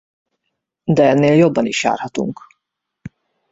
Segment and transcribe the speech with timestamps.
[0.83, 2.41] De ennél jobban is járhatunk.